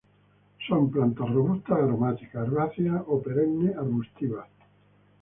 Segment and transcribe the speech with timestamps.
[0.67, 4.49] Son plantas robustas, aromáticas, herbáceas o perennes arbustivas.